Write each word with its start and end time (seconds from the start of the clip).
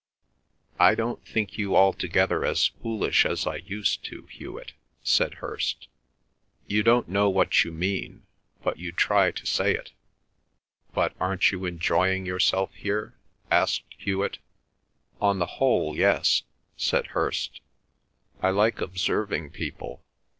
"I 0.79 0.95
don't 0.95 1.23
think 1.27 1.59
you 1.59 1.75
altogether 1.75 2.43
as 2.43 2.65
foolish 2.81 3.23
as 3.23 3.45
I 3.45 3.57
used 3.57 4.03
to, 4.05 4.23
Hewet," 4.31 4.71
said 5.03 5.35
Hirst. 5.35 5.89
"You 6.65 6.81
don't 6.81 7.07
know 7.07 7.29
what 7.29 7.63
you 7.63 7.71
mean 7.71 8.25
but 8.63 8.79
you 8.79 8.91
try 8.91 9.29
to 9.29 9.45
say 9.45 9.75
it." 9.75 9.91
"But 10.91 11.13
aren't 11.19 11.51
you 11.51 11.65
enjoying 11.65 12.25
yourself 12.25 12.73
here?" 12.73 13.15
asked 13.51 13.93
Hewet. 13.95 14.39
"On 15.21 15.37
the 15.37 15.45
whole—yes," 15.61 16.45
said 16.75 17.05
Hirst. 17.13 17.61
"I 18.41 18.49
like 18.49 18.81
observing 18.81 19.51
people. 19.51 20.03